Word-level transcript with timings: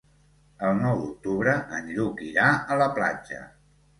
El 0.67 0.77
nou 0.85 1.01
d'octubre 1.01 1.53
en 1.79 1.91
Lluc 1.97 2.25
irà 2.29 2.49
a 2.77 2.81
la 2.83 2.91
platja. 2.99 3.45